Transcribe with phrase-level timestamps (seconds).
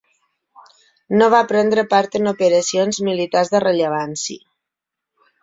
[1.21, 4.43] No va prendre part en operacions militars de rellevància.